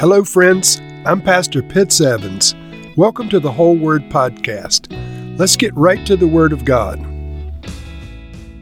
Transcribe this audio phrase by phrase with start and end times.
[0.00, 0.80] Hello, friends.
[1.04, 2.54] I'm Pastor Pitts Evans.
[2.96, 4.86] Welcome to the Whole Word Podcast.
[5.36, 7.00] Let's get right to the Word of God.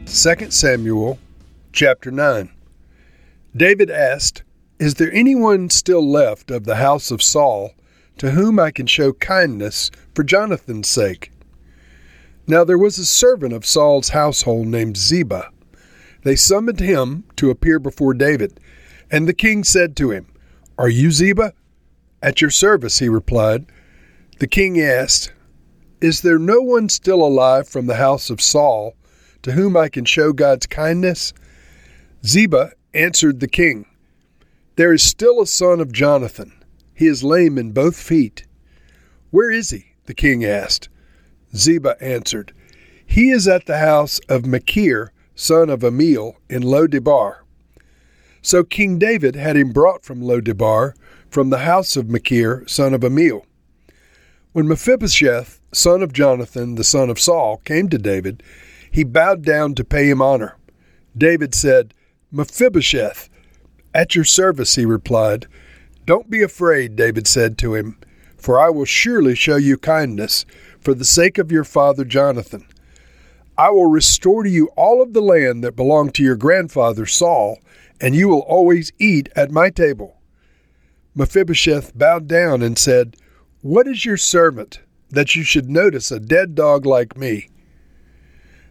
[0.07, 1.19] 2 Samuel
[1.73, 2.49] chapter 9.
[3.55, 4.41] David asked,
[4.79, 7.75] Is there anyone still left of the house of Saul
[8.17, 11.31] to whom I can show kindness for Jonathan's sake?
[12.47, 15.51] Now there was a servant of Saul's household named Ziba.
[16.23, 18.59] They summoned him to appear before David,
[19.11, 20.25] and the king said to him,
[20.77, 21.53] Are you Ziba?
[22.21, 23.65] At your service, he replied.
[24.39, 25.33] The king asked,
[26.01, 28.95] Is there no one still alive from the house of Saul
[29.41, 31.33] to whom I can show God's kindness?
[32.23, 33.87] Ziba answered the king,
[34.75, 36.53] There is still a son of Jonathan.
[36.93, 38.45] He is lame in both feet.
[39.31, 39.93] Where is he?
[40.05, 40.89] the king asked.
[41.55, 42.53] Ziba answered,
[43.05, 47.43] He is at the house of Machir, son of Ammiel, in Lo-debar.
[48.47, 50.95] So King David had him brought from Lo-debar,
[51.29, 53.43] from the house of Machir, son of Ammiel.
[54.53, 58.41] When Mephibosheth, son of Jonathan, the son of Saul, came to David,
[58.89, 60.55] he bowed down to pay him honor.
[61.17, 61.93] David said,
[62.31, 63.27] Mephibosheth,
[63.93, 65.47] at your service, he replied.
[66.05, 67.99] Don't be afraid, David said to him,
[68.37, 70.45] for I will surely show you kindness,
[70.79, 72.65] for the sake of your father Jonathan.
[73.57, 77.57] I will restore to you all of the land that belonged to your grandfather Saul,
[77.99, 80.19] and you will always eat at my table.
[81.15, 83.15] Mephibosheth bowed down and said,
[83.61, 84.79] what is your servant
[85.09, 87.49] that you should notice a dead dog like me?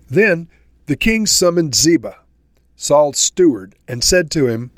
[0.08, 0.48] Then
[0.86, 2.18] the king summoned Ziba,
[2.76, 4.70] Saul's steward, and said to him,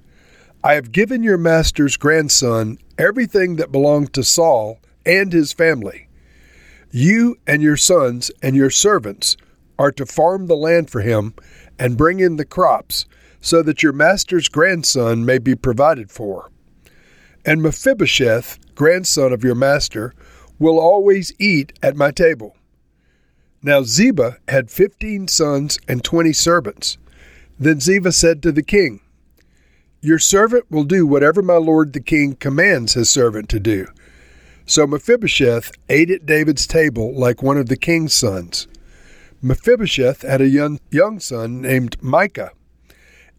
[0.64, 6.08] I have given your master's grandson everything that belonged to Saul and his family.
[6.91, 9.36] You and your sons and your servants
[9.78, 11.34] are to farm the land for him
[11.78, 13.04] and bring in the crops,
[13.48, 16.50] so that your master's grandson may be provided for.
[17.44, 20.14] And Mephibosheth, grandson of your master,
[20.58, 22.56] will always eat at my table.
[23.62, 26.98] Now Ziba had fifteen sons and twenty servants.
[27.59, 29.00] Then Ziba said to the king,
[30.00, 33.86] Your servant will do whatever my lord the king commands his servant to do.
[34.66, 38.69] So Mephibosheth ate at David's table like one of the king's sons.
[39.41, 42.50] Mephibosheth had a young, young son named Micah,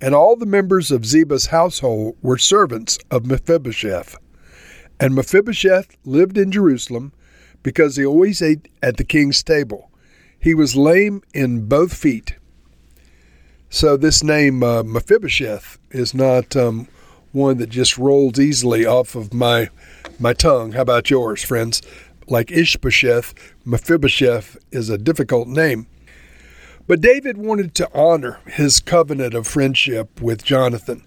[0.01, 4.15] and all the members of Ziba's household were servants of Mephibosheth.
[4.99, 7.13] And Mephibosheth lived in Jerusalem
[7.63, 9.89] because he always ate at the king's table.
[10.39, 12.35] He was lame in both feet.
[13.69, 16.87] So this name uh, Mephibosheth is not um,
[17.31, 19.69] one that just rolls easily off of my
[20.19, 20.73] my tongue.
[20.73, 21.81] How about yours, friends?
[22.27, 23.33] Like Ishbosheth,
[23.65, 25.87] Mephibosheth is a difficult name.
[26.89, 31.05] But David wanted to honor his covenant of friendship with Jonathan.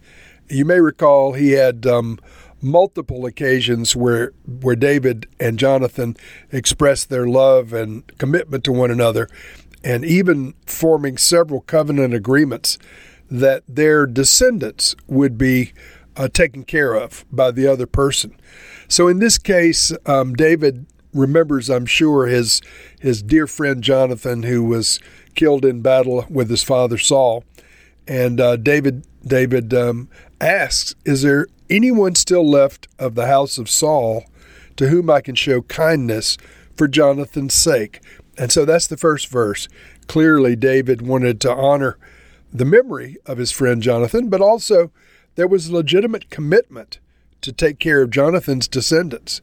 [0.49, 2.21] You may recall he had um,
[2.61, 6.17] multiple occasions where where David and Jonathan
[6.53, 9.27] expressed their love and commitment to one another,
[9.83, 12.79] and even forming several covenant agreements
[13.29, 15.73] that their descendants would be
[16.17, 18.37] uh, taken care of by the other person.
[18.87, 22.61] So in this case, um, David remembers, I'm sure, his
[23.01, 25.01] his dear friend Jonathan, who was
[25.35, 27.45] killed in battle with his father Saul.
[28.07, 30.09] And uh, David David um,
[30.41, 34.25] asks, "Is there anyone still left of the house of Saul
[34.77, 36.37] to whom I can show kindness
[36.77, 38.01] for Jonathan's sake?"
[38.39, 39.69] And so that's the first verse.
[40.07, 41.99] Clearly, David wanted to honor
[42.53, 44.91] the memory of his friend Jonathan, but also
[45.37, 46.99] there was a legitimate commitment
[47.41, 49.41] to take care of Jonathan's descendants.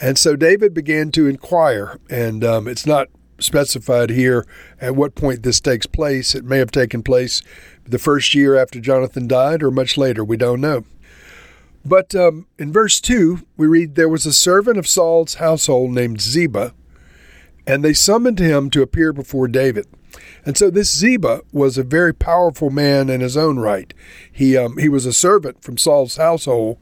[0.00, 3.08] And so David began to inquire, and um, it's not
[3.40, 4.46] specified here
[4.80, 6.34] at what point this takes place.
[6.34, 7.42] It may have taken place
[7.84, 10.24] the first year after Jonathan died or much later.
[10.24, 10.84] We don't know.
[11.84, 16.20] But um, in verse 2, we read, There was a servant of Saul's household named
[16.20, 16.74] Ziba,
[17.66, 19.86] and they summoned him to appear before David.
[20.44, 23.92] And so this Ziba was a very powerful man in his own right.
[24.30, 26.78] He, um, he was a servant from Saul's household,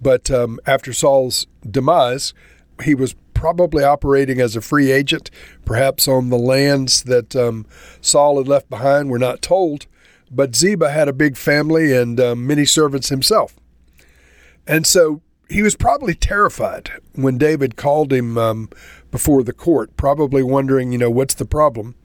[0.00, 2.32] but um, after Saul's demise,
[2.82, 5.30] he was probably operating as a free agent,
[5.64, 7.66] perhaps on the lands that um,
[8.00, 9.10] Saul had left behind.
[9.10, 9.86] We're not told.
[10.30, 13.56] But Ziba had a big family and um, many servants himself.
[14.66, 18.68] And so he was probably terrified when David called him um,
[19.10, 21.96] before the court, probably wondering, you know, what's the problem?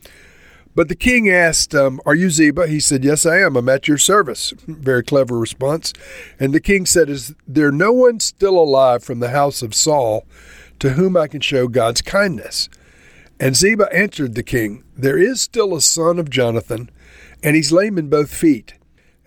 [0.75, 2.67] But the king asked, um, Are you Ziba?
[2.67, 3.55] He said, Yes, I am.
[3.55, 4.53] I'm at your service.
[4.67, 5.93] Very clever response.
[6.39, 10.25] And the king said, Is there no one still alive from the house of Saul
[10.79, 12.69] to whom I can show God's kindness.
[13.39, 16.89] And Ziba answered the king, There is still a son of Jonathan,
[17.43, 18.75] and he's lame in both feet.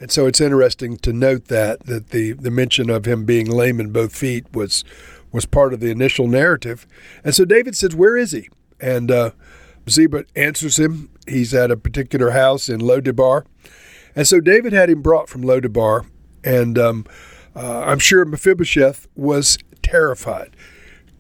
[0.01, 3.81] And so it's interesting to note that that the, the mention of him being lame
[3.81, 4.85] in both feet was
[5.33, 6.87] was part of the initial narrative.
[7.25, 8.49] And so David says, "Where is he?"
[8.81, 9.33] And uh,
[9.89, 11.11] Ziba answers him.
[11.29, 13.45] He's at a particular house in Lodebar.
[14.15, 16.07] And so David had him brought from Lodebar,
[16.43, 17.07] and um,
[17.55, 20.57] uh, I'm sure Mephibosheth was terrified.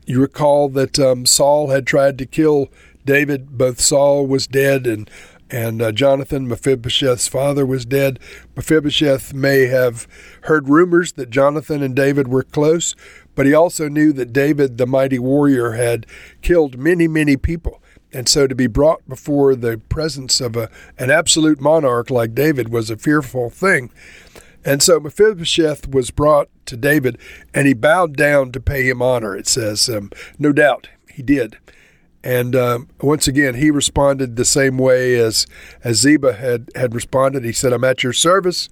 [0.07, 2.69] You recall that um, Saul had tried to kill
[3.05, 3.59] David.
[3.59, 5.11] Both Saul was dead and
[5.51, 8.19] and uh, Jonathan, Mephibosheth's father, was dead.
[8.55, 10.07] Mephibosheth may have
[10.43, 12.95] heard rumors that Jonathan and David were close,
[13.35, 16.07] but he also knew that David, the mighty warrior, had
[16.43, 17.83] killed many, many people.
[18.13, 22.71] And so to be brought before the presence of a, an absolute monarch like David
[22.71, 23.91] was a fearful thing.
[24.65, 27.19] And so Mephibosheth was brought to David,
[27.55, 29.89] and he bowed down to pay him honor, it says.
[29.89, 31.59] Um, no doubt he did.
[32.25, 35.47] And um, once again, he responded the same way as,
[35.85, 37.45] as Ziba had, had responded.
[37.45, 38.69] He said, I'm at your service.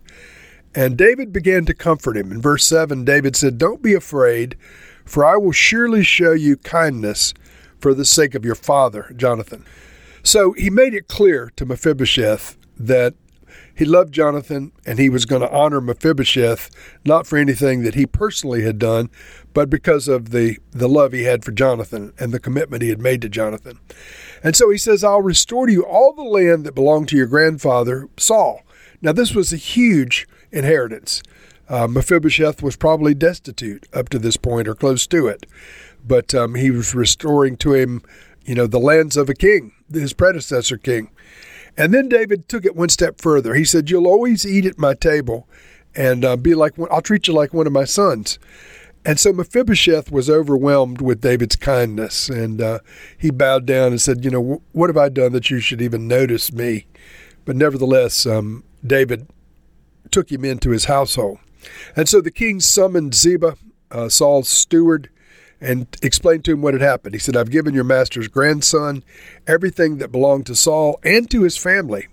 [0.74, 2.32] And David began to comfort him.
[2.32, 4.56] In verse 7, David said, Don't be afraid,
[5.04, 7.32] for I will surely show you kindness
[7.80, 9.64] for the sake of your father, Jonathan.
[10.22, 13.14] So he made it clear to Mephibosheth that
[13.74, 16.70] he loved Jonathan and he was going to honor Mephibosheth,
[17.04, 19.10] not for anything that he personally had done,
[19.52, 23.00] but because of the, the love he had for Jonathan and the commitment he had
[23.00, 23.78] made to Jonathan.
[24.42, 27.26] And so he says, I'll restore to you all the land that belonged to your
[27.26, 28.62] grandfather, Saul.
[29.02, 31.22] Now, this was a huge inheritance.
[31.68, 35.46] Uh, Mephibosheth was probably destitute up to this point or close to it,
[36.06, 38.02] but um, he was restoring to him,
[38.44, 41.10] you know, the lands of a king, his predecessor king.
[41.76, 43.54] And then David took it one step further.
[43.54, 45.46] He said, You'll always eat at my table
[45.94, 48.38] and uh, be like, I'll treat you like one of my sons.
[49.04, 52.80] And so Mephibosheth was overwhelmed with David's kindness, and uh,
[53.16, 56.08] he bowed down and said, You know, what have I done that you should even
[56.08, 56.86] notice me?
[57.44, 59.28] But nevertheless, um, David
[60.10, 61.38] took him into his household.
[61.94, 63.56] And so the king summoned Ziba,
[63.92, 65.08] uh, Saul's steward,
[65.60, 67.14] and explained to him what had happened.
[67.14, 69.02] He said, I've given your master's grandson
[69.46, 72.08] everything that belonged to Saul and to his family.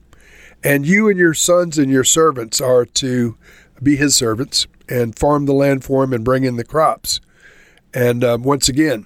[0.63, 3.37] And you and your sons and your servants are to
[3.81, 7.19] be his servants and farm the land for him and bring in the crops.
[7.93, 9.05] And um, once again,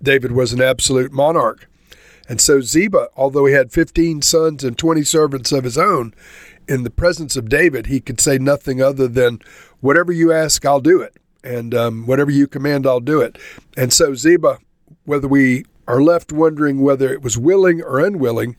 [0.00, 1.68] David was an absolute monarch.
[2.28, 6.14] And so Ziba, although he had 15 sons and 20 servants of his own,
[6.68, 9.40] in the presence of David, he could say nothing other than,
[9.80, 13.38] Whatever you ask, I'll do it and um, whatever you command, I'll do it.
[13.76, 14.58] And so Ziba,
[15.04, 18.56] whether we are left wondering whether it was willing or unwilling,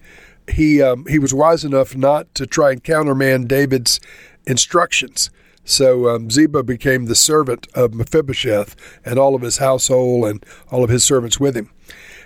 [0.52, 4.00] he um, he was wise enough not to try and countermand David's
[4.46, 5.30] instructions.
[5.66, 8.76] So um, Ziba became the servant of Mephibosheth
[9.06, 11.72] and all of his household and all of his servants with him.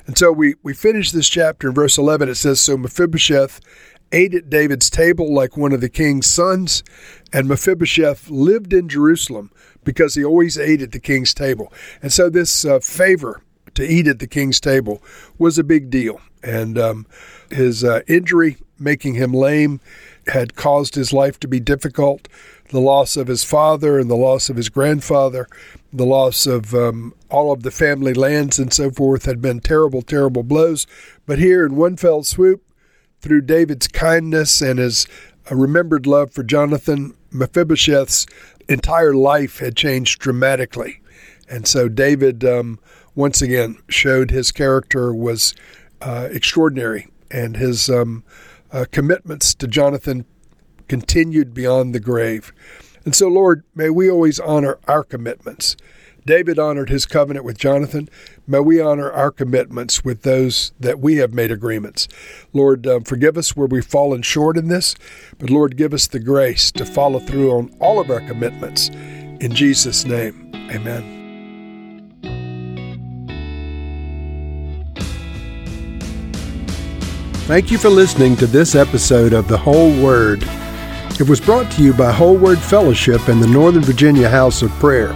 [0.08, 2.30] And so we, we finish this chapter in verse 11.
[2.30, 3.60] It says, So Mephibosheth
[4.12, 6.84] ate at David's table like one of the king's sons,
[7.34, 9.52] and Mephibosheth lived in Jerusalem
[9.84, 11.72] because he always ate at the king's table.
[12.02, 13.42] And so this uh, favor
[13.76, 15.02] to eat at the king's table
[15.38, 16.20] was a big deal.
[16.44, 17.08] And um,
[17.50, 19.80] his uh, injury, making him lame,
[20.28, 22.28] had caused his life to be difficult.
[22.70, 25.48] The loss of his father and the loss of his grandfather,
[25.94, 30.02] the loss of um, all of the family lands and so forth had been terrible,
[30.02, 30.86] terrible blows.
[31.26, 32.62] But here, in one fell swoop,
[33.28, 35.06] through David's kindness and his
[35.52, 38.26] uh, remembered love for Jonathan, Mephibosheth's
[38.70, 41.02] entire life had changed dramatically.
[41.50, 42.80] And so David, um,
[43.16, 45.54] once again, showed his character was
[46.02, 48.24] uh, extraordinary, and his um,
[48.72, 50.24] uh, commitments to Jonathan
[50.88, 52.54] continued beyond the grave.
[53.04, 55.76] And so, Lord, may we always honor our commitments.
[56.28, 58.10] David honored his covenant with Jonathan.
[58.46, 62.10] May we honor our commitments with those that we have made agreements.
[62.52, 64.94] Lord, um, forgive us where we've fallen short in this,
[65.40, 68.90] but Lord, give us the grace to follow through on all of our commitments.
[69.40, 71.14] In Jesus' name, amen.
[77.48, 80.44] Thank you for listening to this episode of The Whole Word.
[81.22, 84.72] It was brought to you by Whole Word Fellowship and the Northern Virginia House of
[84.72, 85.16] Prayer.